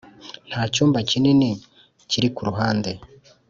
[0.49, 1.49] nta cyumba kinini
[2.09, 2.91] kiri kuruhande